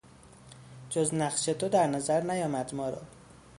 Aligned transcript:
جز 0.89 1.13
نقش 1.13 1.45
تو 1.45 1.69
در 1.69 1.87
نظر 1.87 2.21
نیامد 2.23 2.75
ما 2.75 2.89
را 2.89 3.01